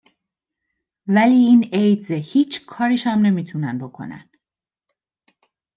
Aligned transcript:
ولی 1.07 1.33
این 1.33 1.69
ایدزه، 1.73 2.15
هیچ 2.15 2.65
کاریش 2.65 3.07
نمی 3.07 3.43
تونن 3.45 3.77
بکنن 3.77 4.29